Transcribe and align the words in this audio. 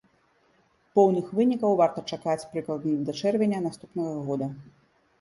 Поўных 0.99 1.25
вынікаў 1.41 1.77
варта 1.83 2.05
чакаць, 2.15 2.37
прыкладна, 2.57 2.97
да 3.11 3.19
чэрвеня 3.23 3.65
наступнага 3.71 4.21
года. 4.29 4.55